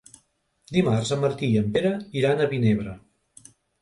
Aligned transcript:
Dimarts 0.77 1.11
en 1.17 1.21
Martí 1.25 1.49
i 1.55 1.59
en 1.61 1.67
Pere 1.77 1.91
iran 2.23 2.41
a 2.41 2.49
Vinebre. 2.55 2.97